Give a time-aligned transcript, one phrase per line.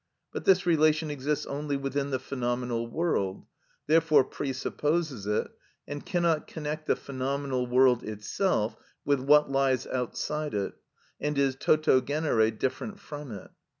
[0.33, 3.45] But this relation exists only within the phenomenal world,
[3.85, 5.51] therefore presupposes it,
[5.87, 8.75] and cannot connect the phenomenal world itself
[9.05, 10.73] with what lies outside it,
[11.19, 13.51] and is toto genere different from it.